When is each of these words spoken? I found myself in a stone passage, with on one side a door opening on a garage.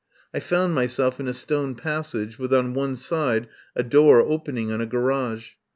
I 0.33 0.39
found 0.39 0.73
myself 0.73 1.19
in 1.19 1.27
a 1.27 1.31
stone 1.31 1.75
passage, 1.75 2.39
with 2.39 2.51
on 2.55 2.73
one 2.73 2.95
side 2.95 3.47
a 3.75 3.83
door 3.83 4.19
opening 4.21 4.71
on 4.71 4.81
a 4.81 4.87
garage. 4.87 5.49